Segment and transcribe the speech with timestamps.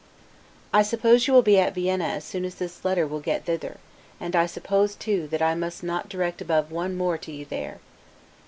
[0.73, 3.77] I suppose you will be at Vienna as soon as this letter will get thither;
[4.19, 7.77] and I suppose, too, that I must not direct above one more to you there.